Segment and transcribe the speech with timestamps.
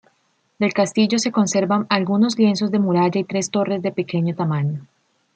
[0.57, 4.87] Del castillo se conservan algunos lienzos de muralla y tres torres de pequeño tamaño.